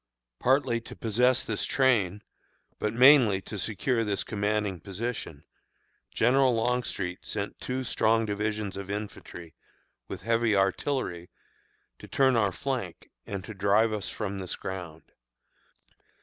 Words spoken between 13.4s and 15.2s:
to drive us from this ground.